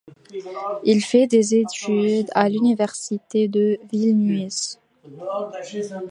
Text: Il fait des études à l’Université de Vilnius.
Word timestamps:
Il 0.83 1.03
fait 1.03 1.27
des 1.27 1.53
études 1.53 2.31
à 2.33 2.49
l’Université 2.49 3.47
de 3.47 3.77
Vilnius. 3.93 4.79